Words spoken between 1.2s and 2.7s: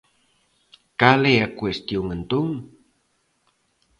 é a cuestión entón?